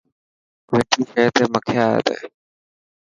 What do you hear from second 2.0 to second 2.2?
تي.